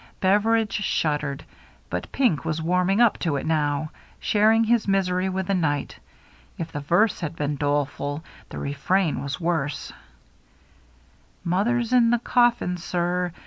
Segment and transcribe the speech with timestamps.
[0.19, 1.43] Beveridge shuddered.
[1.91, 5.99] But Pink was warm ing up to it now, sharing his misery with the night.
[6.57, 9.93] If the verse had been doleful, the refrain was worse:—
[11.53, 13.31] Mother's in the coffim, sir.